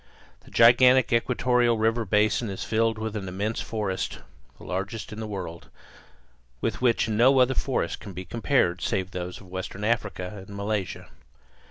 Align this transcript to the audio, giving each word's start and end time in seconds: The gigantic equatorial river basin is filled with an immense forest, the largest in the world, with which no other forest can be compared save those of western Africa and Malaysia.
The 0.39 0.49
gigantic 0.49 1.13
equatorial 1.13 1.77
river 1.77 2.05
basin 2.05 2.49
is 2.49 2.63
filled 2.63 2.97
with 2.97 3.15
an 3.15 3.27
immense 3.27 3.61
forest, 3.61 4.17
the 4.57 4.63
largest 4.63 5.13
in 5.13 5.19
the 5.19 5.27
world, 5.27 5.69
with 6.59 6.81
which 6.81 7.07
no 7.07 7.37
other 7.39 7.53
forest 7.53 7.99
can 7.99 8.13
be 8.13 8.25
compared 8.25 8.81
save 8.81 9.11
those 9.11 9.39
of 9.39 9.45
western 9.45 9.83
Africa 9.83 10.33
and 10.47 10.57
Malaysia. 10.57 11.07